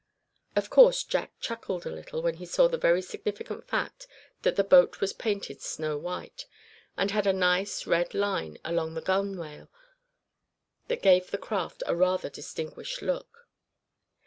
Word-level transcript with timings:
Of 0.55 0.71
course 0.71 1.03
Jack 1.03 1.31
chuckled 1.41 1.85
a 1.85 1.91
little 1.91 2.23
when 2.23 2.37
he 2.37 2.45
saw 2.47 2.67
the 2.67 2.75
very 2.79 3.03
significant 3.03 3.67
fact 3.67 4.07
that 4.41 4.55
the 4.55 4.63
boat 4.63 4.99
was 4.99 5.13
painted 5.13 5.61
snow 5.61 5.95
white, 5.95 6.47
and 6.97 7.11
had 7.11 7.27
a 7.27 7.31
nice 7.33 7.85
red 7.85 8.15
line 8.15 8.57
along 8.65 8.95
the 8.95 9.01
gunwale 9.03 9.69
that 10.87 11.03
gave 11.03 11.29
the 11.29 11.37
craft 11.37 11.83
a 11.85 11.95
rather 11.95 12.31
distinguished 12.31 13.03
look. 13.03 13.47